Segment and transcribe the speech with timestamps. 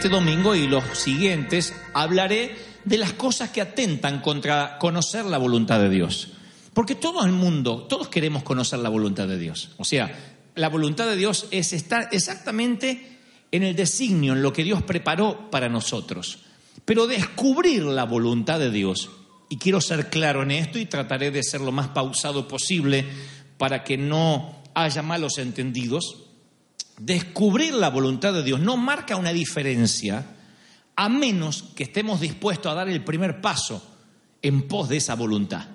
[0.00, 2.56] este domingo y los siguientes hablaré
[2.86, 6.28] de las cosas que atentan contra conocer la voluntad de Dios.
[6.72, 9.72] Porque todo el mundo, todos queremos conocer la voluntad de Dios.
[9.76, 13.18] O sea, la voluntad de Dios es estar exactamente
[13.52, 16.38] en el designio, en lo que Dios preparó para nosotros.
[16.86, 19.10] Pero descubrir la voluntad de Dios,
[19.50, 23.04] y quiero ser claro en esto y trataré de ser lo más pausado posible
[23.58, 26.29] para que no haya malos entendidos,
[27.00, 30.36] descubrir la voluntad de Dios no marca una diferencia
[30.94, 33.82] a menos que estemos dispuestos a dar el primer paso
[34.42, 35.66] en pos de esa voluntad.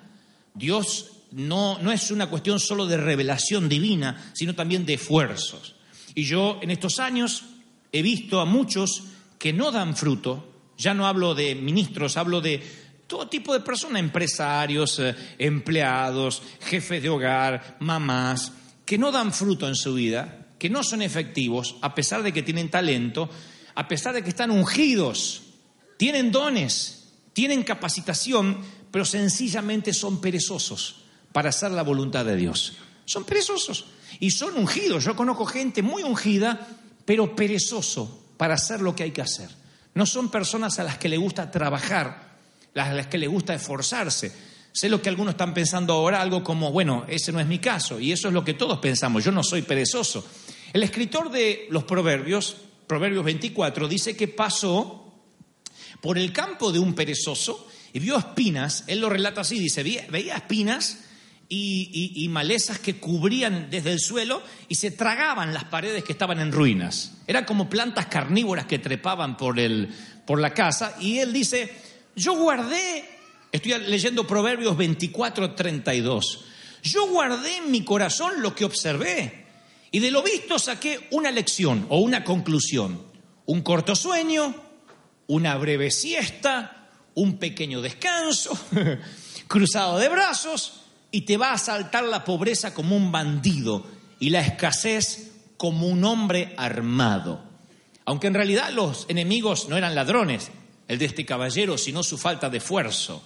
[0.54, 5.74] Dios no, no es una cuestión solo de revelación divina, sino también de esfuerzos.
[6.14, 7.42] Y yo en estos años
[7.90, 9.02] he visto a muchos
[9.38, 12.62] que no dan fruto, ya no hablo de ministros, hablo de
[13.08, 18.52] todo tipo de personas, empresarios, eh, empleados, jefes de hogar, mamás,
[18.84, 22.42] que no dan fruto en su vida, que no son efectivos, a pesar de que
[22.42, 23.28] tienen talento,
[23.74, 25.42] a pesar de que están ungidos,
[25.98, 28.58] tienen dones, tienen capacitación,
[28.90, 32.74] pero sencillamente son perezosos para hacer la voluntad de Dios.
[33.04, 33.86] Son perezosos
[34.20, 35.04] y son ungidos.
[35.04, 36.66] Yo conozco gente muy ungida,
[37.04, 39.50] pero perezoso para hacer lo que hay que hacer.
[39.94, 42.36] No son personas a las que le gusta trabajar,
[42.74, 44.32] a las que le gusta esforzarse.
[44.76, 47.98] Sé lo que algunos están pensando ahora, algo como, bueno, ese no es mi caso,
[47.98, 50.22] y eso es lo que todos pensamos, yo no soy perezoso.
[50.70, 55.14] El escritor de los Proverbios, Proverbios 24, dice que pasó
[56.02, 60.36] por el campo de un perezoso y vio espinas, él lo relata así, dice, veía
[60.36, 60.98] espinas
[61.48, 66.52] y, malezas que cubrían desde el suelo y se tragaban las paredes que estaban en
[66.52, 67.14] ruinas.
[67.26, 69.88] Eran como plantas carnívoras que trepaban por, el,
[70.26, 71.74] por la casa y él dice,
[72.14, 73.15] yo guardé,
[73.56, 76.44] estoy leyendo Proverbios 24, 32,
[76.82, 79.46] yo guardé en mi corazón lo que observé
[79.90, 83.02] y de lo visto saqué una lección o una conclusión,
[83.46, 84.54] un corto sueño,
[85.26, 88.56] una breve siesta, un pequeño descanso,
[89.48, 93.86] cruzado de brazos, y te va a saltar la pobreza como un bandido
[94.20, 97.42] y la escasez como un hombre armado.
[98.04, 100.50] Aunque en realidad los enemigos no eran ladrones,
[100.88, 103.22] el de este caballero, sino su falta de esfuerzo.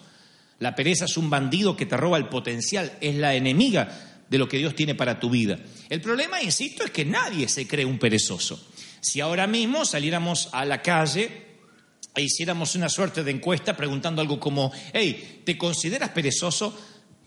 [0.60, 4.48] La pereza es un bandido que te roba el potencial, es la enemiga de lo
[4.48, 5.58] que Dios tiene para tu vida.
[5.88, 8.68] El problema, insisto, es que nadie se cree un perezoso.
[9.00, 11.46] Si ahora mismo saliéramos a la calle
[12.14, 16.78] e hiciéramos una suerte de encuesta preguntando algo como, hey, ¿te consideras perezoso?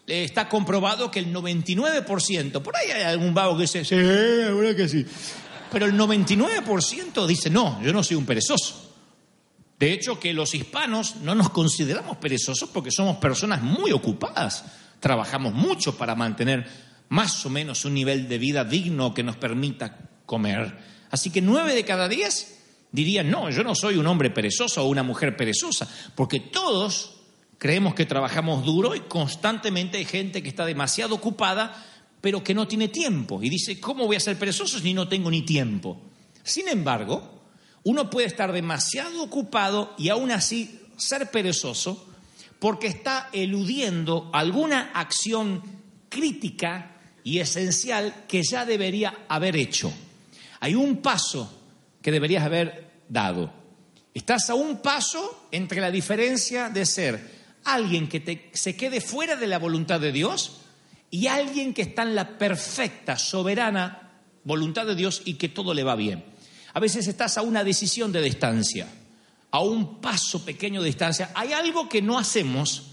[0.05, 4.89] está comprobado que el 99%, por ahí hay algún vago que dice, sí, ahora que
[4.89, 5.05] sí,
[5.71, 8.82] pero el 99% dice, no, yo no soy un perezoso.
[9.83, 14.63] De hecho, que los hispanos no nos consideramos perezosos porque somos personas muy ocupadas,
[15.01, 16.65] trabajamos mucho para mantener
[17.09, 20.77] más o menos un nivel de vida digno que nos permita comer.
[21.11, 22.61] Así que nueve de cada diez
[22.93, 25.85] dirían, no, yo no soy un hombre perezoso o una mujer perezosa,
[26.15, 27.15] porque todos
[27.57, 31.81] Creemos que trabajamos duro y constantemente hay gente que está demasiado ocupada,
[32.19, 33.41] pero que no tiene tiempo.
[33.41, 36.01] Y dice, ¿cómo voy a ser perezoso si no tengo ni tiempo?
[36.43, 37.42] Sin embargo,
[37.83, 42.07] uno puede estar demasiado ocupado y aún así ser perezoso
[42.59, 45.61] porque está eludiendo alguna acción
[46.07, 49.91] crítica y esencial que ya debería haber hecho.
[50.59, 51.51] Hay un paso
[52.01, 53.51] que deberías haber dado.
[54.13, 57.33] Estás a un paso entre la diferencia de ser
[57.65, 60.61] alguien que se quede fuera de la voluntad de Dios
[61.09, 65.83] y alguien que está en la perfecta, soberana voluntad de Dios y que todo le
[65.83, 66.32] va bien.
[66.73, 68.87] A veces estás a una decisión de distancia,
[69.51, 71.31] a un paso pequeño de distancia.
[71.35, 72.91] Hay algo que no hacemos,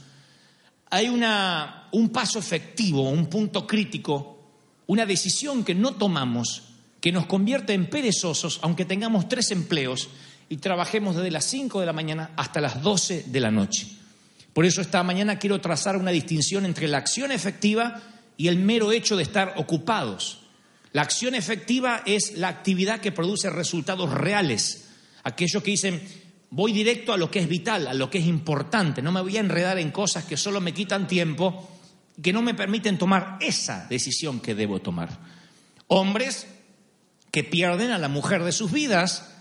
[0.91, 4.39] hay una, un paso efectivo, un punto crítico,
[4.87, 6.65] una decisión que no tomamos
[7.01, 10.09] que nos convierte en perezosos, aunque tengamos tres empleos
[10.49, 13.89] y trabajemos desde las 5 de la mañana hasta las 12 de la noche.
[14.53, 18.03] Por eso esta mañana quiero trazar una distinción entre la acción efectiva
[18.37, 20.40] y el mero hecho de estar ocupados.
[20.93, 24.89] La acción efectiva es la actividad que produce resultados reales.
[25.23, 26.03] Aquellos que dicen,
[26.51, 29.37] voy directo a lo que es vital, a lo que es importante, no me voy
[29.37, 31.69] a enredar en cosas que solo me quitan tiempo
[32.23, 35.19] que no me permiten tomar esa decisión que debo tomar.
[35.87, 36.47] Hombres
[37.31, 39.33] que pierden a la mujer de sus vidas,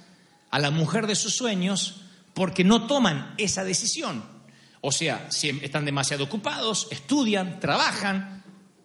[0.50, 2.02] a la mujer de sus sueños,
[2.34, 4.24] porque no toman esa decisión.
[4.82, 8.39] O sea, están demasiado ocupados, estudian, trabajan,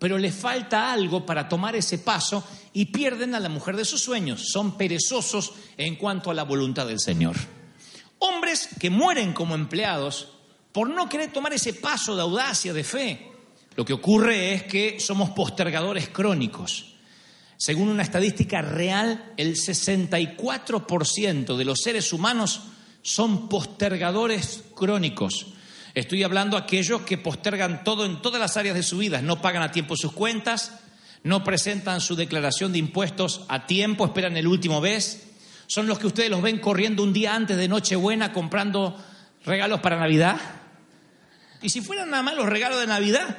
[0.05, 4.03] pero les falta algo para tomar ese paso y pierden a la mujer de sus
[4.03, 4.51] sueños.
[4.53, 7.35] Son perezosos en cuanto a la voluntad del Señor.
[8.19, 10.29] Hombres que mueren como empleados
[10.73, 13.33] por no querer tomar ese paso de audacia, de fe.
[13.77, 16.97] Lo que ocurre es que somos postergadores crónicos.
[17.57, 22.61] Según una estadística real, el 64% de los seres humanos
[23.01, 25.54] son postergadores crónicos.
[25.95, 29.41] Estoy hablando de aquellos que postergan todo en todas las áreas de su vida, no
[29.41, 30.81] pagan a tiempo sus cuentas,
[31.23, 35.29] no presentan su declaración de impuestos a tiempo, esperan el último mes.
[35.69, 39.01] Son los que ustedes los ven corriendo un día antes de Nochebuena comprando
[39.45, 40.37] regalos para Navidad.
[41.63, 43.39] Y si fueran nada más los regalos de Navidad,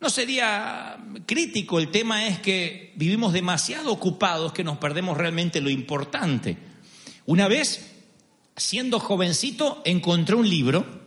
[0.00, 0.96] no sería
[1.26, 1.78] crítico.
[1.78, 6.56] El tema es que vivimos demasiado ocupados que nos perdemos realmente lo importante.
[7.26, 7.92] Una vez,
[8.56, 11.05] siendo jovencito, encontré un libro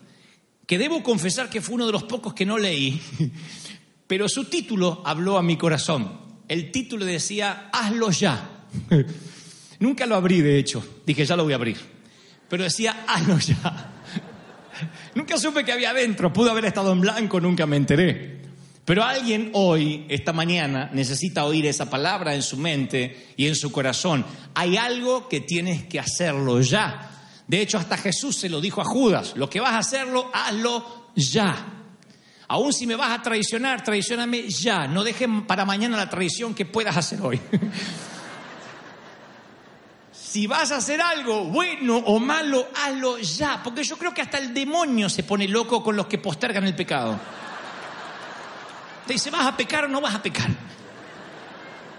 [0.69, 3.01] que debo confesar que fue uno de los pocos que no leí,
[4.05, 6.11] pero su título habló a mi corazón.
[6.47, 8.67] El título decía, hazlo ya.
[9.79, 11.01] Nunca lo abrí, de hecho.
[11.07, 11.77] Dije, ya lo voy a abrir.
[12.47, 13.93] Pero decía, hazlo ya.
[15.15, 18.41] Nunca supe que había adentro, pudo haber estado en blanco, nunca me enteré.
[18.85, 23.71] Pero alguien hoy, esta mañana, necesita oír esa palabra en su mente y en su
[23.71, 24.23] corazón.
[24.53, 27.18] Hay algo que tienes que hacerlo ya.
[27.49, 31.07] De hecho, hasta Jesús se lo dijo a Judas, lo que vas a hacerlo, hazlo
[31.15, 31.55] ya.
[32.47, 34.85] Aún si me vas a traicionar, traicioname ya.
[34.85, 37.41] No dejen para mañana la traición que puedas hacer hoy.
[40.11, 43.63] si vas a hacer algo bueno o malo, hazlo ya.
[43.63, 46.75] Porque yo creo que hasta el demonio se pone loco con los que postergan el
[46.75, 47.19] pecado.
[49.07, 50.49] Te dice, ¿vas a pecar o no vas a pecar?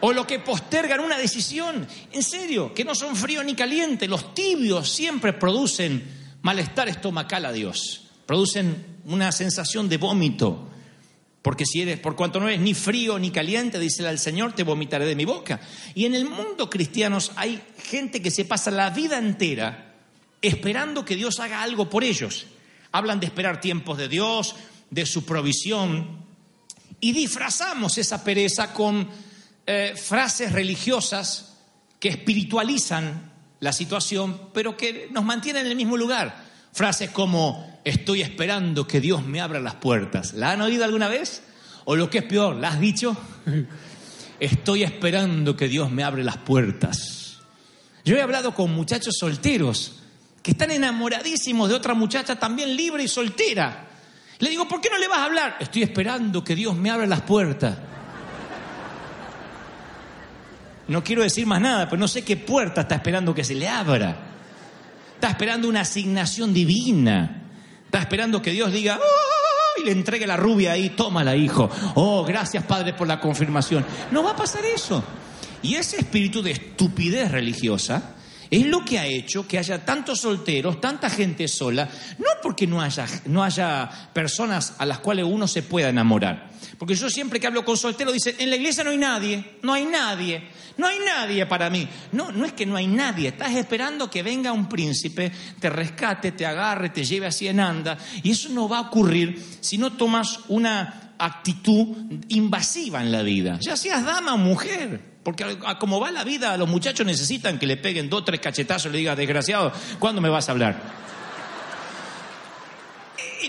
[0.03, 1.87] O los que postergan una decisión.
[2.13, 4.09] En serio, que no son fríos ni calientes.
[4.09, 6.03] Los tibios siempre producen
[6.43, 8.09] malestar estomacal a Dios.
[8.27, 10.69] Producen una sensación de vómito.
[11.43, 14.63] Porque si eres, por cuanto no eres ni frío ni caliente, dice el Señor, te
[14.63, 15.61] vomitaré de mi boca.
[15.95, 19.95] Y en el mundo cristiano hay gente que se pasa la vida entera
[20.43, 22.47] esperando que Dios haga algo por ellos.
[22.93, 24.55] Hablan de esperar tiempos de Dios,
[24.91, 26.25] de su provisión,
[27.01, 29.09] y disfrazamos esa pereza con
[29.73, 31.55] eh, frases religiosas
[32.01, 33.31] que espiritualizan
[33.61, 36.45] la situación, pero que nos mantienen en el mismo lugar.
[36.73, 40.33] Frases como, estoy esperando que Dios me abra las puertas.
[40.33, 41.45] ¿La han oído alguna vez?
[41.85, 43.17] O lo que es peor, ¿la has dicho?
[44.41, 47.39] Estoy esperando que Dios me abre las puertas.
[48.05, 50.01] Yo he hablado con muchachos solteros
[50.43, 53.89] que están enamoradísimos de otra muchacha también libre y soltera.
[54.41, 55.59] Le digo, ¿por qué no le vas a hablar?
[55.61, 57.79] Estoy esperando que Dios me abra las puertas.
[60.91, 63.69] No quiero decir más nada, pero no sé qué puerta está esperando que se le
[63.69, 64.17] abra.
[65.15, 67.45] Está esperando una asignación divina.
[67.85, 69.81] Está esperando que Dios diga, ¡Oh!
[69.81, 71.71] y le entregue la rubia ahí, tómala, hijo.
[71.95, 73.87] Oh, gracias, Padre, por la confirmación.
[74.11, 75.05] No va a pasar eso.
[75.63, 78.17] Y ese espíritu de estupidez religiosa
[78.51, 82.83] es lo que ha hecho que haya tantos solteros, tanta gente sola, no porque no
[82.83, 86.50] haya, no haya personas a las cuales uno se pueda enamorar.
[86.81, 89.75] Porque yo siempre que hablo con solteros dicen, en la iglesia no hay nadie, no
[89.75, 90.43] hay nadie,
[90.79, 91.87] no hay nadie para mí.
[92.13, 96.33] No, no es que no hay nadie, estás esperando que venga un príncipe, te rescate,
[96.33, 97.99] te agarre, te lleve así en anda.
[98.23, 103.59] Y eso no va a ocurrir si no tomas una actitud invasiva en la vida,
[103.61, 105.19] ya seas dama o mujer.
[105.23, 108.93] Porque como va la vida, los muchachos necesitan que le peguen dos, tres cachetazos y
[108.93, 110.81] le digan, desgraciado, ¿cuándo me vas a hablar?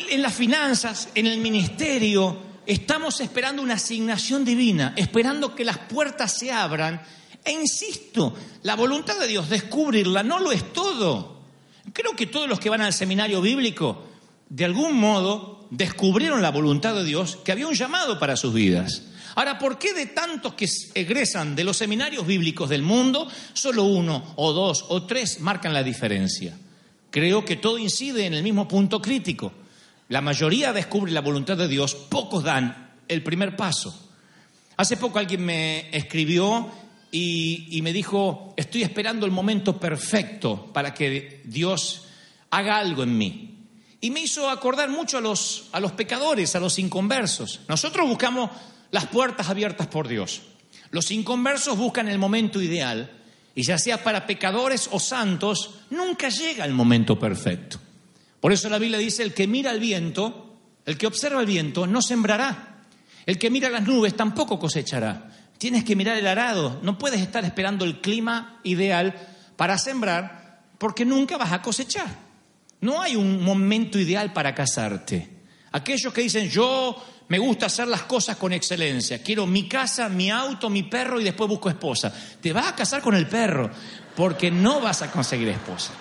[0.09, 6.37] En las finanzas, en el ministerio, estamos esperando una asignación divina, esperando que las puertas
[6.37, 7.01] se abran.
[7.43, 11.41] E insisto, la voluntad de Dios, descubrirla, no lo es todo.
[11.91, 14.07] Creo que todos los que van al seminario bíblico,
[14.47, 19.03] de algún modo, descubrieron la voluntad de Dios, que había un llamado para sus vidas.
[19.35, 24.33] Ahora, ¿por qué de tantos que egresan de los seminarios bíblicos del mundo, solo uno
[24.35, 26.57] o dos o tres marcan la diferencia?
[27.09, 29.51] Creo que todo incide en el mismo punto crítico.
[30.11, 34.09] La mayoría descubre la voluntad de Dios, pocos dan el primer paso.
[34.75, 36.69] Hace poco alguien me escribió
[37.13, 42.07] y, me dijo, estoy esperando el momento perfecto para que Dios
[42.49, 43.67] haga algo en mí.
[44.01, 47.61] Y me hizo acordar mucho a los, a los pecadores, a los inconversos.
[47.69, 48.49] Nosotros buscamos
[48.91, 50.41] las puertas abiertas por Dios.
[50.89, 53.09] Los inconversos buscan el momento ideal
[53.55, 57.79] y ya sea para pecadores o santos, nunca llega el momento perfecto.
[58.41, 61.87] Por eso la Biblia dice, el que mira el viento, el que observa el viento,
[61.87, 62.83] no sembrará.
[63.25, 65.31] El que mira las nubes tampoco cosechará.
[65.57, 69.15] Tienes que mirar el arado, no puedes estar esperando el clima ideal
[69.55, 72.07] para sembrar porque nunca vas a cosechar.
[72.81, 75.29] No hay un momento ideal para casarte.
[75.71, 79.21] Aquellos que dicen, yo me gusta hacer las cosas con excelencia.
[79.21, 82.11] Quiero mi casa, mi auto, mi perro y después busco esposa.
[82.41, 83.69] Te vas a casar con el perro
[84.15, 85.93] porque no vas a conseguir esposa.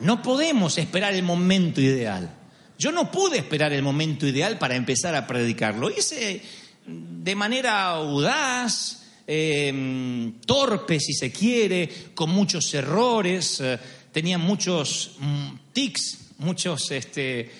[0.00, 2.34] No podemos esperar el momento ideal.
[2.78, 5.74] Yo no pude esperar el momento ideal para empezar a predicar.
[5.74, 6.40] Lo hice
[6.86, 13.78] de manera audaz, eh, torpe, si se quiere, con muchos errores, eh,
[14.12, 17.50] tenía muchos mm, tics, muchos, este,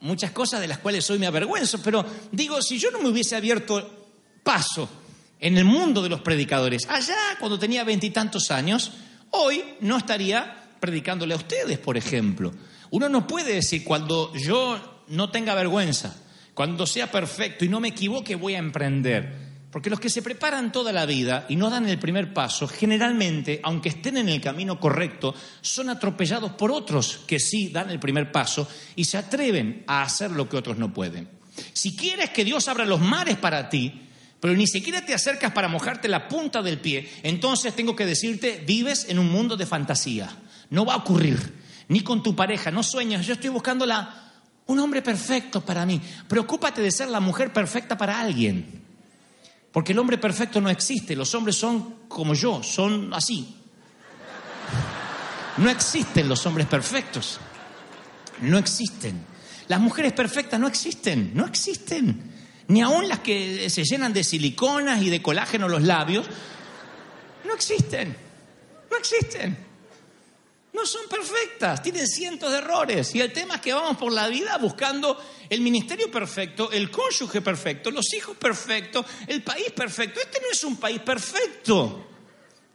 [0.00, 3.34] muchas cosas de las cuales hoy me avergüenzo, pero digo, si yo no me hubiese
[3.34, 4.06] abierto
[4.42, 4.88] paso
[5.40, 8.92] en el mundo de los predicadores, allá cuando tenía veintitantos años,
[9.30, 12.52] hoy no estaría predicándole a ustedes, por ejemplo.
[12.90, 16.16] Uno no puede decir cuando yo no tenga vergüenza,
[16.54, 19.46] cuando sea perfecto y no me equivoque voy a emprender.
[19.70, 23.60] Porque los que se preparan toda la vida y no dan el primer paso, generalmente,
[23.62, 28.32] aunque estén en el camino correcto, son atropellados por otros que sí dan el primer
[28.32, 31.28] paso y se atreven a hacer lo que otros no pueden.
[31.72, 34.06] Si quieres que Dios abra los mares para ti,
[34.40, 38.62] pero ni siquiera te acercas para mojarte la punta del pie, entonces tengo que decirte,
[38.66, 40.34] vives en un mundo de fantasía.
[40.70, 41.54] No va a ocurrir,
[41.88, 44.32] ni con tu pareja, no sueñas, yo estoy buscando la,
[44.66, 46.00] un hombre perfecto para mí.
[46.28, 48.84] Preocúpate de ser la mujer perfecta para alguien.
[49.70, 53.56] Porque el hombre perfecto no existe, los hombres son como yo, son así.
[55.58, 57.38] No existen los hombres perfectos,
[58.40, 59.24] no existen.
[59.68, 62.34] Las mujeres perfectas no existen, no existen.
[62.68, 66.26] Ni aun las que se llenan de siliconas y de colágeno los labios,
[67.44, 68.16] no existen,
[68.90, 69.65] no existen
[70.76, 73.14] no son perfectas, tienen cientos de errores.
[73.14, 75.18] Y el tema es que vamos por la vida buscando
[75.48, 80.20] el ministerio perfecto, el cónyuge perfecto, los hijos perfectos, el país perfecto.
[80.20, 82.06] Este no es un país perfecto.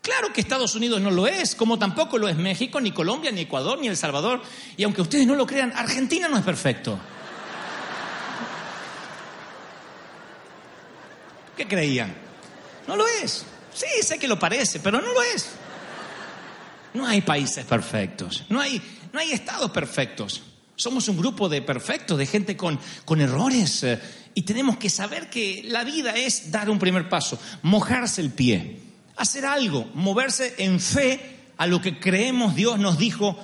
[0.01, 3.41] Claro que Estados Unidos no lo es, como tampoco lo es México, ni Colombia, ni
[3.41, 4.41] Ecuador, ni El Salvador.
[4.75, 7.00] Y aunque ustedes no lo crean, Argentina no es perfecto.
[11.55, 12.15] ¿Qué creían?
[12.88, 13.46] No lo es.
[13.72, 15.51] Sí, sé que lo parece, pero no lo es.
[16.93, 18.81] No hay países perfectos, no hay,
[19.13, 20.43] no hay estados perfectos.
[20.75, 23.83] Somos un grupo de perfectos, de gente con, con errores.
[23.83, 24.00] Eh,
[24.33, 28.79] y tenemos que saber que la vida es dar un primer paso, mojarse el pie,
[29.17, 33.38] hacer algo, moverse en fe a lo que creemos Dios nos dijo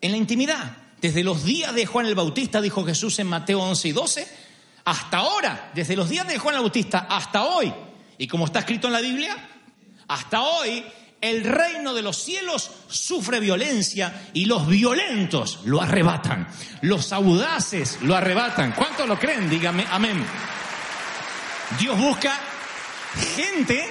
[0.00, 0.76] en la intimidad.
[1.00, 4.28] Desde los días de Juan el Bautista, dijo Jesús en Mateo 11 y 12,
[4.84, 7.72] hasta ahora, desde los días de Juan el Bautista hasta hoy,
[8.18, 9.36] y como está escrito en la Biblia,
[10.08, 10.84] hasta hoy
[11.30, 16.48] el reino de los cielos sufre violencia y los violentos lo arrebatan.
[16.82, 18.72] Los audaces lo arrebatan.
[18.72, 19.50] ¿Cuántos lo creen?
[19.50, 20.24] Dígame, amén.
[21.78, 22.38] Dios busca
[23.36, 23.86] gente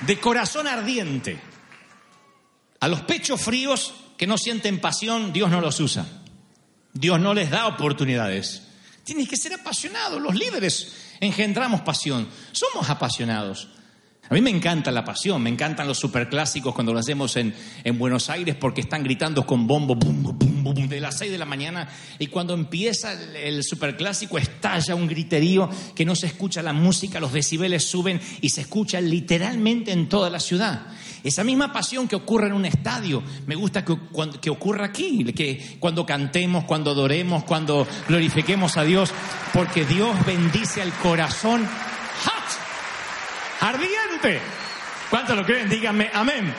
[0.00, 1.40] de corazón ardiente.
[2.80, 6.06] A los pechos fríos que no sienten pasión, Dios no los usa.
[6.92, 8.62] Dios no les da oportunidades.
[9.04, 10.20] Tienes que ser apasionado.
[10.20, 12.28] Los líderes engendramos pasión.
[12.52, 13.68] Somos apasionados.
[14.32, 17.52] A mí me encanta la pasión, me encantan los superclásicos cuando lo hacemos en,
[17.98, 21.44] Buenos Aires porque están gritando con bombo, bum, bum, bum, de las 6 de la
[21.44, 21.86] mañana
[22.18, 27.34] y cuando empieza el, superclásico estalla un griterío que no se escucha la música, los
[27.34, 30.86] decibeles suben y se escucha literalmente en toda la ciudad.
[31.22, 33.98] Esa misma pasión que ocurre en un estadio, me gusta que,
[34.40, 39.12] que ocurra aquí, que cuando cantemos, cuando adoremos, cuando glorifiquemos a Dios,
[39.52, 41.68] porque Dios bendice al corazón
[44.22, 44.40] ardiente.
[45.10, 45.68] ¿Cuántos lo creen?
[45.68, 46.54] Díganme, amén.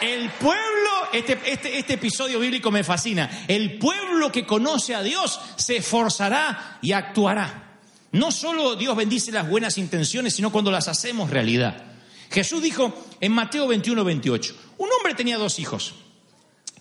[0.00, 5.38] El pueblo, este, este, este, episodio bíblico me fascina, el pueblo que conoce a Dios
[5.56, 7.78] se esforzará y actuará.
[8.12, 11.84] No solo Dios bendice las buenas intenciones, sino cuando las hacemos realidad.
[12.30, 15.94] Jesús dijo en Mateo 21, 28, un hombre tenía dos hijos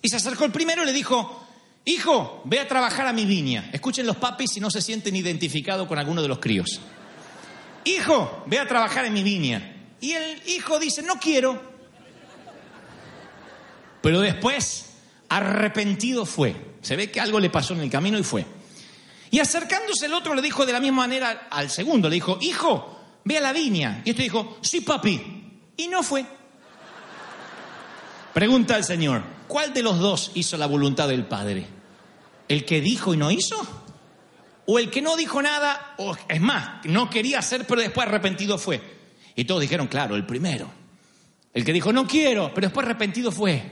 [0.02, 1.46] y se acercó el primero y le dijo,
[1.84, 3.70] hijo, ve a trabajar a mi viña.
[3.74, 6.80] Escuchen los papis si no se sienten identificados con alguno de los críos
[7.90, 9.76] hijo, ve a trabajar en mi viña.
[10.02, 11.62] Y el hijo dice, no quiero.
[14.02, 14.94] Pero después,
[15.28, 16.56] arrepentido fue.
[16.82, 18.46] Se ve que algo le pasó en el camino y fue.
[19.32, 23.00] Y acercándose el otro le dijo de la misma manera al segundo, le dijo, hijo,
[23.26, 24.02] ve a la viña.
[24.06, 25.62] Y este dijo, sí, papi.
[25.78, 26.26] Y no fue.
[28.34, 31.68] Pregunta al Señor, ¿cuál de los dos hizo la voluntad del Padre?
[32.48, 33.56] ¿El que dijo y no hizo?
[34.66, 38.58] O el que no dijo nada, o es más, no quería hacer, pero después arrepentido
[38.58, 38.99] fue.
[39.40, 40.70] Y todos dijeron, claro, el primero.
[41.54, 43.64] El que dijo, no quiero, pero después arrepentido fue.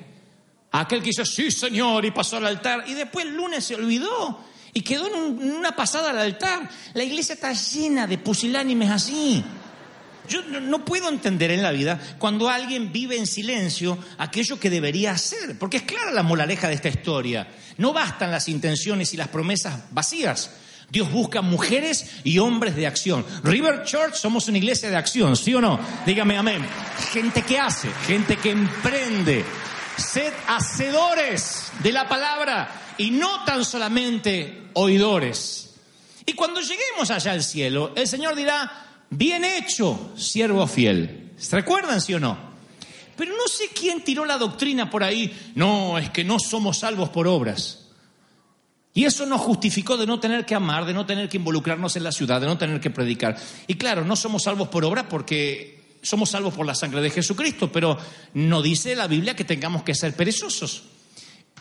[0.72, 2.86] Aquel que hizo, sí, Señor, y pasó al altar.
[2.88, 6.70] Y después el lunes se olvidó y quedó en, una pasada al altar.
[6.94, 9.44] La iglesia está llena de pusilánimes así.
[10.30, 15.12] Yo no, puedo entender en la vida cuando alguien vive en silencio aquello que debería
[15.12, 17.46] hacer, porque es clara la moraleja de esta historia.
[17.78, 20.50] No bastan las intenciones y las promesas vacías.
[20.90, 23.26] Dios busca mujeres y hombres de acción.
[23.44, 25.80] River Church somos una iglesia de acción, ¿sí o no?
[26.06, 26.66] Dígame amén.
[27.12, 29.44] Gente que hace, gente que emprende.
[29.98, 35.76] Sed hacedores de la palabra y no tan solamente oidores.
[36.26, 41.34] Y cuando lleguemos allá al cielo, el Señor dirá, bien hecho, siervo fiel.
[41.38, 42.38] ¿Se recuerdan, sí o no?
[43.18, 45.52] Pero no sé quién tiró la doctrina por ahí.
[45.56, 47.87] No, es que no somos salvos por obras.
[48.98, 52.04] Y eso nos justificó de no tener que amar, de no tener que involucrarnos en
[52.04, 53.38] la ciudad, de no tener que predicar.
[53.68, 57.72] Y claro, no somos salvos por obra porque somos salvos por la sangre de Jesucristo,
[57.72, 57.96] pero
[58.34, 60.86] no dice la Biblia que tengamos que ser perezosos.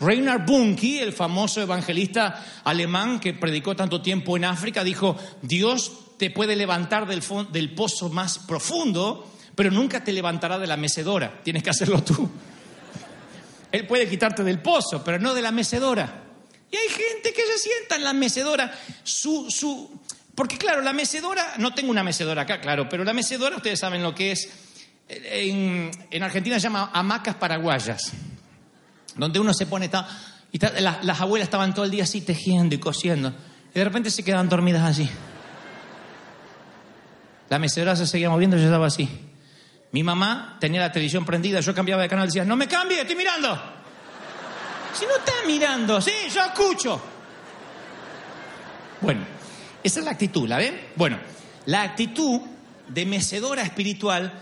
[0.01, 6.31] Reinhard Bunke, el famoso evangelista alemán que predicó tanto tiempo en África, dijo, Dios te
[6.31, 11.43] puede levantar del, del pozo más profundo, pero nunca te levantará de la mecedora.
[11.45, 12.31] Tienes que hacerlo tú.
[13.73, 16.23] Él puede quitarte del pozo, pero no de la mecedora.
[16.71, 18.73] Y hay gente que se sienta en la mecedora,
[19.05, 20.01] su, su,
[20.35, 24.03] porque claro, la mecedora, no tengo una mecedora acá, claro, pero la mecedora, ustedes saben
[24.03, 24.49] lo que es,
[25.09, 28.13] en, Argentina se llama hamacas paraguayas,
[29.15, 29.91] donde uno se pone,
[30.53, 33.33] y las, abuelas estaban todo el día así tejiendo y cosiendo,
[33.75, 35.09] y de repente se quedaban dormidas así.
[37.49, 39.09] La mecedora se seguía moviendo y yo estaba así.
[39.93, 43.01] Mi mamá tenía la televisión prendida, yo cambiaba de canal y decía, no me cambie,
[43.01, 43.76] estoy mirando.
[44.97, 47.01] Si no está mirando, sí, yo escucho.
[49.03, 49.21] Bueno,
[49.83, 50.81] esa es la actitud, ¿la ven?
[50.97, 51.19] Bueno,
[51.67, 52.41] la actitud
[52.89, 54.33] de mecedora espiritual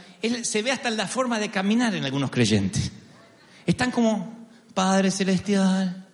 [0.43, 2.93] se ve hasta en la forma de caminar en algunos creyentes.
[3.67, 6.07] Están como, Padre Celestial,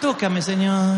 [0.00, 0.96] tócame, Señor.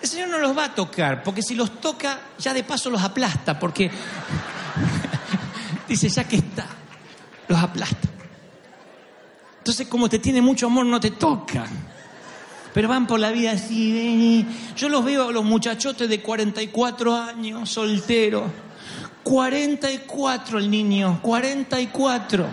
[0.00, 3.02] El Señor no los va a tocar, porque si los toca, ya de paso los
[3.02, 3.90] aplasta, porque
[5.88, 6.66] dice, ya que está,
[7.48, 8.09] los aplasta.
[9.70, 11.64] Entonces, como te tiene mucho amor, no te toca.
[12.74, 17.14] Pero van por la vida así, ven Yo los veo a los muchachotes de 44
[17.14, 18.50] años, solteros.
[19.22, 22.46] 44 el niño, 44.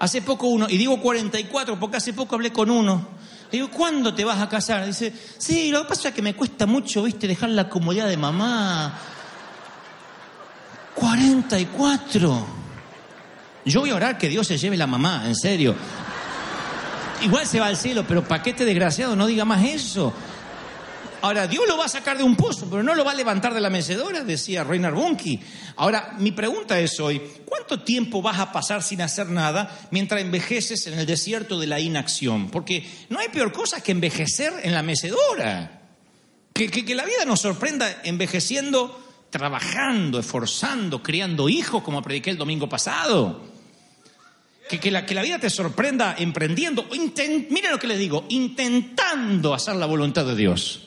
[0.00, 3.06] Hace poco uno, y digo 44 porque hace poco hablé con uno.
[3.52, 4.84] Le digo, ¿cuándo te vas a casar?
[4.84, 8.16] Dice, sí, lo que pasa es que me cuesta mucho, viste, dejar la comodidad de
[8.16, 8.98] mamá.
[10.96, 12.59] 44.
[13.64, 15.74] Yo voy a orar que Dios se lleve la mamá, en serio.
[17.22, 20.14] Igual se va al cielo, pero paquete desgraciado, no diga más eso.
[21.22, 23.52] Ahora, Dios lo va a sacar de un pozo, pero no lo va a levantar
[23.52, 25.38] de la mecedora, decía Reinhard Bunke.
[25.76, 30.86] Ahora, mi pregunta es hoy, ¿cuánto tiempo vas a pasar sin hacer nada mientras envejeces
[30.86, 32.50] en el desierto de la inacción?
[32.50, 35.82] Porque no hay peor cosa que envejecer en la mecedora.
[36.54, 38.98] Que, que la vida nos sorprenda envejeciendo
[39.30, 43.48] trabajando, esforzando, criando hijos, como prediqué el domingo pasado.
[44.68, 46.86] Que, la, que la, vida te sorprenda emprendiendo,
[47.50, 50.86] mira lo que le digo, intentando hacer la voluntad de Dios.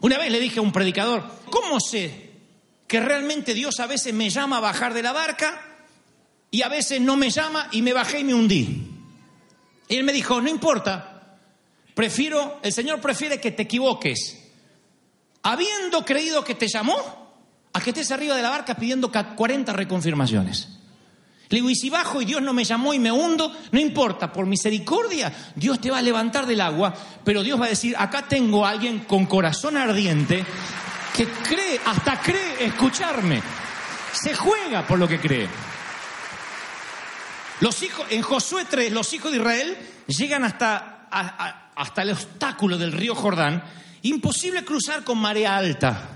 [0.00, 2.30] Una vez le dije a un predicador, ¿cómo sé
[2.86, 5.60] que realmente Dios a veces me llama a bajar de la barca
[6.52, 8.92] y a veces no me llama y me bajé y me hundí?
[9.88, 11.38] Y él me dijo, no importa,
[11.94, 14.40] prefiero, el Señor prefiere que te equivoques.
[15.42, 17.25] Habiendo creído que te llamó,
[17.76, 20.68] a que estés arriba de la barca pidiendo 40 reconfirmaciones.
[21.50, 24.32] Le digo, y si bajo y Dios no me llamó y me hundo, no importa,
[24.32, 28.26] por misericordia, Dios te va a levantar del agua, pero Dios va a decir, acá
[28.26, 30.42] tengo a alguien con corazón ardiente
[31.14, 33.42] que cree, hasta cree escucharme.
[34.10, 35.46] Se juega por lo que cree.
[37.60, 42.92] Los hijos, en Josué 3, los hijos de Israel llegan hasta, hasta el obstáculo del
[42.92, 43.62] río Jordán,
[44.00, 46.15] imposible cruzar con marea alta.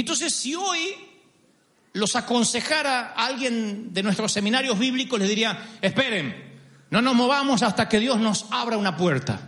[0.00, 0.94] Entonces, si hoy
[1.94, 6.36] los aconsejara a alguien de nuestros seminarios bíblicos, les diría, esperen,
[6.90, 9.40] no nos movamos hasta que Dios nos abra una puerta.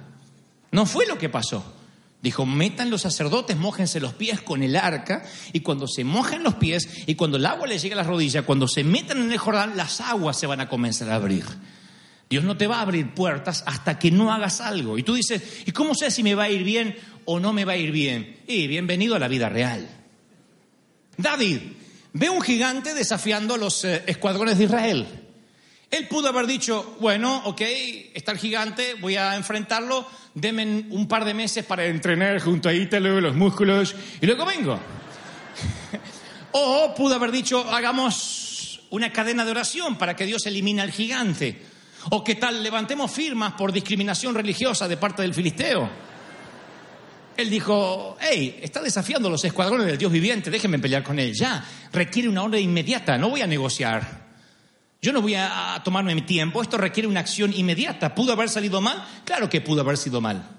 [0.70, 1.74] No fue lo que pasó.
[2.22, 6.54] Dijo, metan los sacerdotes, mójense los pies con el arca, y cuando se mojen los
[6.54, 9.38] pies, y cuando el agua les llegue a las rodillas, cuando se metan en el
[9.38, 11.44] Jordán, las aguas se van a comenzar a abrir.
[12.30, 14.96] Dios no te va a abrir puertas hasta que no hagas algo.
[14.96, 17.66] Y tú dices, ¿y cómo sé si me va a ir bien o no me
[17.66, 18.38] va a ir bien?
[18.48, 19.97] Y bienvenido a la vida real.
[21.18, 21.58] David
[22.12, 25.06] ve un gigante desafiando a los eh, escuadrones de Israel.
[25.90, 27.60] Él pudo haber dicho, bueno, ok,
[28.14, 32.74] está el gigante, voy a enfrentarlo, denme un par de meses para entrenar junto a
[32.74, 34.78] Ítalo, los músculos, y luego vengo.
[36.52, 41.60] o pudo haber dicho, hagamos una cadena de oración para que Dios elimine al gigante.
[42.10, 45.90] O qué tal, levantemos firmas por discriminación religiosa de parte del filisteo.
[47.38, 51.32] Él dijo, hey, está desafiando los escuadrones del Dios viviente, déjenme pelear con él.
[51.32, 54.26] Ya, requiere una orden inmediata, no voy a negociar.
[55.00, 58.12] Yo no voy a tomarme mi tiempo, esto requiere una acción inmediata.
[58.12, 59.06] ¿Pudo haber salido mal?
[59.24, 60.50] Claro que pudo haber sido mal.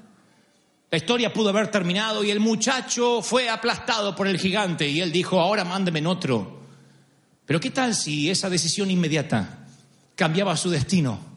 [0.90, 5.12] La historia pudo haber terminado y el muchacho fue aplastado por el gigante y él
[5.12, 6.62] dijo, ahora mándeme en otro.
[7.46, 9.68] Pero ¿qué tal si esa decisión inmediata
[10.16, 11.29] cambiaba su destino?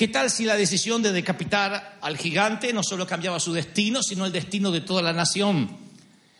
[0.00, 4.24] ¿Qué tal si la decisión de decapitar al gigante no solo cambiaba su destino, sino
[4.24, 5.76] el destino de toda la nación?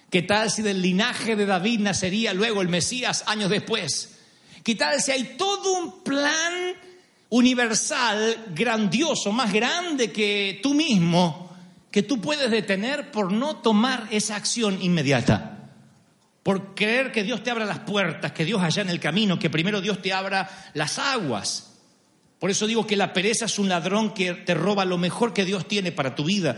[0.09, 4.17] ¿Qué tal si del linaje de David nacería luego el Mesías años después?
[4.65, 6.55] ¿Qué tal si hay todo un plan
[7.29, 11.55] universal, grandioso, más grande que tú mismo,
[11.91, 15.69] que tú puedes detener por no tomar esa acción inmediata?
[16.43, 19.51] Por creer que Dios te abra las puertas, que Dios allá en el camino, que
[19.51, 21.70] primero Dios te abra las aguas.
[22.41, 25.45] Por eso digo que la pereza es un ladrón que te roba lo mejor que
[25.45, 26.57] Dios tiene para tu vida.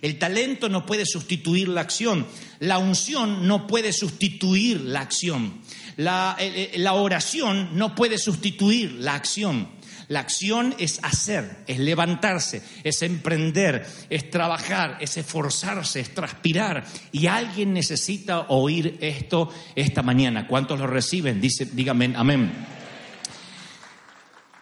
[0.00, 2.26] El talento no puede sustituir la acción.
[2.60, 5.60] La unción no puede sustituir la acción.
[5.96, 9.68] La, eh, eh, oración no puede sustituir la acción.
[10.06, 16.86] La acción es hacer, es levantarse, es emprender, es trabajar, es esforzarse, es transpirar.
[17.12, 20.46] Y alguien necesita oír esto esta mañana.
[20.46, 21.42] ¿Cuántos lo reciben?
[21.42, 22.50] Dice, dígame amén.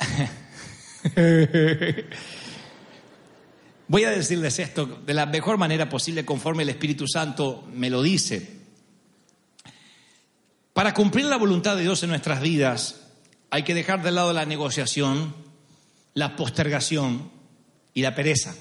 [3.88, 8.02] Voy a decirles esto de la mejor manera posible conforme el Espíritu Santo me lo
[8.02, 8.56] dice.
[10.72, 13.02] Para cumplir la voluntad de Dios en nuestras vidas
[13.50, 15.36] hay que dejar de lado la negociación,
[16.14, 17.30] la postergación
[17.94, 18.56] y la pereza.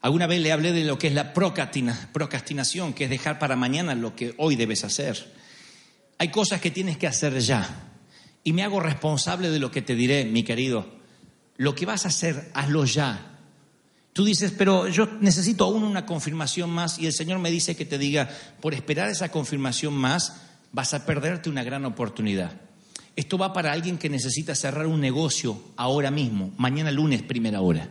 [0.00, 3.94] Alguna vez le hablé de lo que es la procrastinación, que es dejar para mañana
[3.94, 5.32] lo que hoy debes hacer.
[6.18, 7.90] Hay cosas que tienes que hacer ya.
[8.42, 11.01] Y me hago responsable de lo que te diré, mi querido
[11.56, 13.32] lo que vas a hacer, hazlo ya.
[14.12, 17.86] Tú dices, pero yo necesito aún una confirmación más y el Señor me dice que
[17.86, 18.28] te diga,
[18.60, 22.52] por esperar esa confirmación más, vas a perderte una gran oportunidad.
[23.16, 27.88] Esto va para alguien que necesita cerrar un negocio ahora mismo, mañana lunes, primera hora.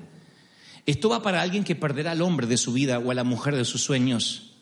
[0.85, 3.55] Esto va para alguien que perderá al hombre de su vida o a la mujer
[3.55, 4.53] de sus sueños.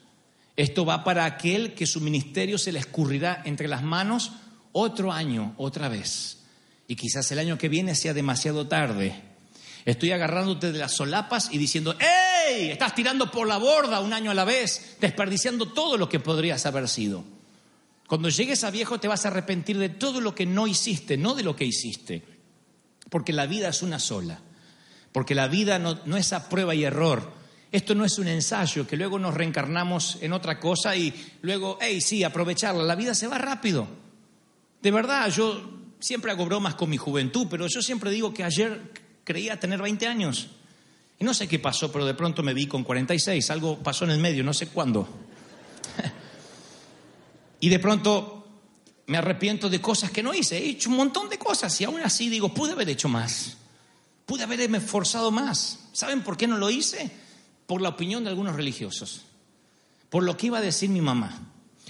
[0.58, 4.34] Esto va para aquel que su ministerio se le escurrirá entre las manos
[4.74, 6.39] otro año, otra vez
[6.90, 9.14] y quizás el año que viene sea demasiado tarde.
[9.86, 12.72] Estoy agarrándote de las solapas y diciendo, ¡Ey!
[12.72, 16.66] Estás tirando por la borda un año a la vez, desperdiciando todo lo que podrías
[16.66, 17.24] haber sido.
[18.08, 21.36] Cuando llegues a viejo te vas a arrepentir de todo lo que no hiciste, no
[21.36, 22.24] de lo que hiciste.
[23.12, 24.40] Porque la vida es una sola.
[25.12, 27.32] Porque la vida no, no es a prueba y error.
[27.72, 32.02] Esto no es un ensayo que luego nos reencarnamos en otra cosa y luego, hey,
[32.02, 32.82] sí, aprovecharla.
[32.82, 33.88] La vida se va rápido.
[34.82, 38.92] De verdad, yo siempre hago bromas con mi juventud, pero yo siempre digo que ayer
[39.24, 40.48] creía tener 20 años.
[41.20, 43.50] Y no sé qué pasó, pero de pronto me vi con 46.
[43.52, 45.08] Algo pasó en el medio, no sé cuándo.
[47.60, 48.48] y de pronto
[49.08, 50.58] me arrepiento de cosas que no hice.
[50.58, 53.58] He hecho un montón de cosas y aún así digo, pude haber hecho más.
[54.26, 55.80] Pude haberme esforzado más.
[55.92, 57.12] ¿Saben por qué no lo hice?
[57.68, 59.24] Por la opinión de algunos religiosos.
[60.10, 61.38] Por lo que iba a decir mi mamá.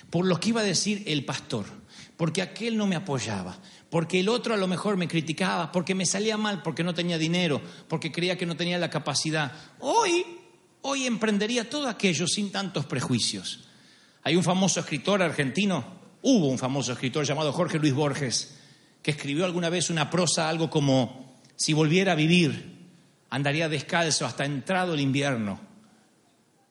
[0.09, 1.78] Por lo que iba a decir el pastor.
[2.19, 3.57] Porque aquel no me apoyaba
[3.89, 7.17] porque el otro a lo mejor me criticaba, porque me salía mal, porque no tenía
[7.17, 9.51] dinero, porque creía que no tenía la capacidad.
[9.79, 10.25] Hoy,
[10.81, 13.61] hoy emprendería todo aquello sin tantos prejuicios.
[14.23, 15.83] Hay un famoso escritor argentino,
[16.21, 18.59] hubo un famoso escritor llamado Jorge Luis Borges,
[19.01, 22.77] que escribió alguna vez una prosa algo como, si volviera a vivir,
[23.31, 25.59] andaría descalzo hasta entrado el invierno,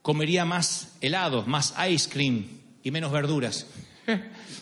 [0.02, 2.46] comería más helados, más ice cream
[2.84, 3.66] y menos verduras.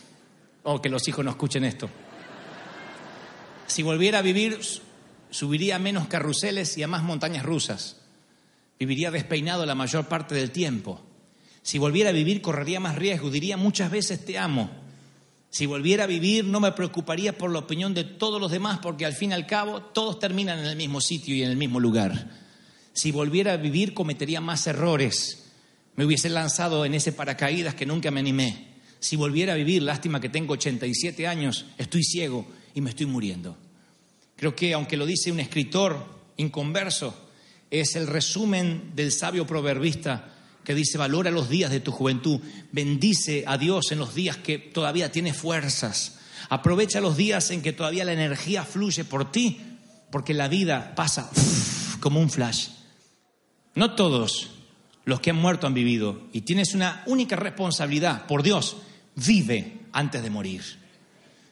[0.66, 1.88] oh, que los hijos no escuchen esto.
[3.66, 4.58] Si volviera a vivir,
[5.30, 7.96] subiría a menos carruseles y a más montañas rusas.
[8.78, 11.00] Viviría despeinado la mayor parte del tiempo.
[11.62, 13.30] Si volviera a vivir, correría más riesgo.
[13.30, 14.70] Diría muchas veces te amo.
[15.50, 19.06] Si volviera a vivir, no me preocuparía por la opinión de todos los demás, porque
[19.06, 21.80] al fin y al cabo todos terminan en el mismo sitio y en el mismo
[21.80, 22.28] lugar.
[22.92, 25.44] Si volviera a vivir, cometería más errores.
[25.94, 28.75] Me hubiese lanzado en ese paracaídas que nunca me animé.
[29.00, 33.56] Si volviera a vivir, lástima que tengo 87 años, estoy ciego y me estoy muriendo.
[34.36, 36.04] Creo que, aunque lo dice un escritor
[36.36, 37.14] inconverso,
[37.70, 40.32] es el resumen del sabio proverbista
[40.64, 42.40] que dice, valora los días de tu juventud,
[42.72, 47.72] bendice a Dios en los días que todavía tienes fuerzas, aprovecha los días en que
[47.72, 49.60] todavía la energía fluye por ti,
[50.10, 51.30] porque la vida pasa
[52.00, 52.68] como un flash.
[53.76, 54.55] No todos
[55.06, 58.76] los que han muerto han vivido y tienes una única responsabilidad por Dios,
[59.14, 60.62] vive antes de morir.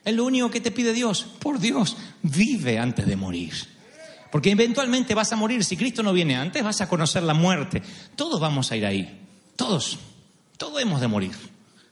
[0.03, 1.25] Es lo único que te pide Dios.
[1.39, 3.53] Por Dios, vive antes de morir.
[4.29, 5.63] Porque eventualmente vas a morir.
[5.63, 7.81] Si Cristo no viene antes, vas a conocer la muerte.
[8.15, 9.21] Todos vamos a ir ahí.
[9.55, 9.97] Todos.
[10.57, 11.31] Todos hemos de morir.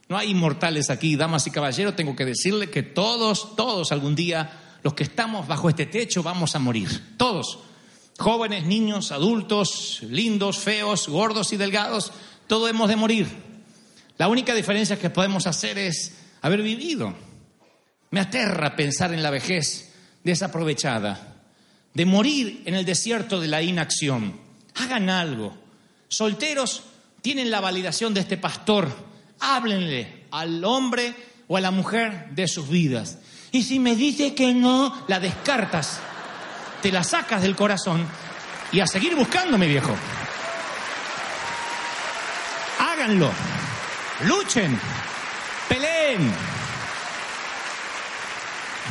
[0.10, 1.95] No hay inmortales aquí, damas y caballeros.
[1.95, 6.56] Tengo que decirle que todos, todos algún día, los que estamos bajo este techo, vamos
[6.56, 7.15] a morir.
[7.17, 7.60] Todos.
[8.17, 12.12] Jóvenes, niños, adultos, lindos, feos, gordos y delgados,
[12.47, 13.28] todos hemos de morir.
[14.17, 17.13] La única diferencia que podemos hacer es haber vivido
[18.13, 19.91] me aterra pensar en la vejez
[20.23, 21.36] desaprovechada,
[21.95, 24.39] de morir en el desierto de la inacción.
[24.76, 25.58] Hagan algo.
[26.10, 26.84] Solteros
[27.23, 28.95] tienen la validación de este pastor
[29.43, 31.13] háblenle al hombre
[31.47, 33.17] o a la mujer de sus vidas.
[33.52, 35.99] Y si me dice que no, la descartas,
[36.84, 38.06] te la sacas del corazón
[38.74, 39.96] y a seguir buscando, mi viejo.
[42.78, 43.32] Háganlo,
[44.26, 44.78] luchen,
[45.69, 46.30] peleen.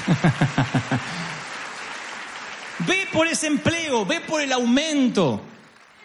[2.78, 5.42] ve por ese empleo, ve por el aumento.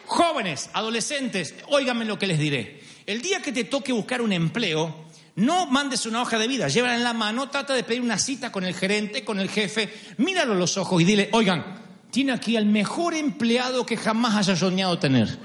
[0.08, 2.84] Jóvenes, adolescentes, óigame lo que les diré.
[3.06, 5.07] El día que te toque buscar un empleo,
[5.38, 8.52] no mandes una hoja de vida, llévala en la mano, trata de pedir una cita
[8.52, 12.58] con el gerente, con el jefe, míralo a los ojos y dile, oigan, tiene aquí
[12.58, 15.38] al mejor empleado que jamás haya soñado tener.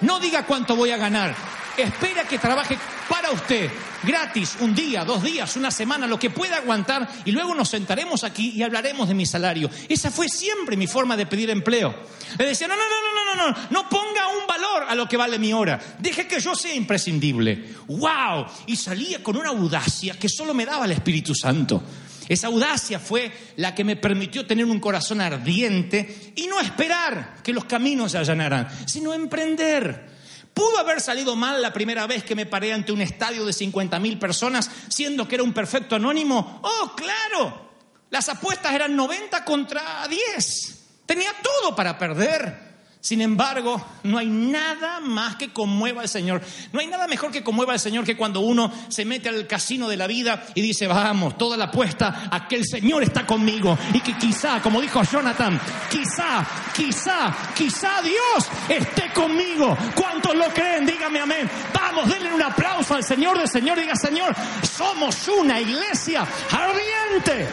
[0.00, 1.34] No diga cuánto voy a ganar,
[1.76, 2.78] espera que trabaje
[3.08, 3.68] para usted,
[4.04, 8.22] gratis, un día, dos días, una semana, lo que pueda aguantar, y luego nos sentaremos
[8.22, 9.68] aquí y hablaremos de mi salario.
[9.88, 11.94] Esa fue siempre mi forma de pedir empleo.
[12.38, 13.01] Le decía, no, no, no,
[13.34, 16.54] no, no, no, ponga un valor a lo que vale mi hora, deje que yo
[16.54, 17.74] sea imprescindible.
[17.88, 18.46] ¡Wow!
[18.66, 21.82] Y salía con una audacia que solo me daba el Espíritu Santo.
[22.28, 27.52] Esa audacia fue la que me permitió tener un corazón ardiente y no esperar que
[27.52, 30.10] los caminos se allanaran, sino emprender.
[30.54, 34.18] ¿Pudo haber salido mal la primera vez que me paré ante un estadio de 50.000
[34.18, 36.60] personas siendo que era un perfecto anónimo?
[36.62, 37.70] Oh, claro.
[38.10, 41.04] Las apuestas eran 90 contra 10.
[41.06, 42.71] Tenía todo para perder.
[43.02, 46.40] Sin embargo, no hay nada más que conmueva al Señor.
[46.72, 49.88] No hay nada mejor que conmueva al Señor que cuando uno se mete al casino
[49.88, 53.76] de la vida y dice, vamos, toda la apuesta a que el Señor está conmigo
[53.92, 55.60] y que quizá, como dijo Jonathan,
[55.90, 59.76] quizá, quizá, quizá Dios esté conmigo.
[59.96, 60.86] ¿Cuántos lo creen?
[60.86, 61.50] Dígame amén.
[61.74, 63.80] Vamos, denle un aplauso al Señor del Señor.
[63.80, 67.48] Diga, Señor, somos una iglesia ardiente.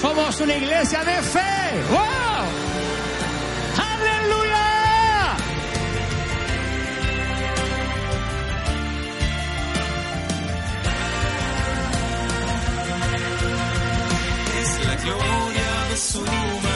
[0.00, 2.61] Somos una iglesia de fe.
[15.04, 16.71] gloria de su nombre.